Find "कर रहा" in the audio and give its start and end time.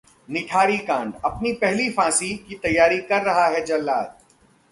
3.01-3.45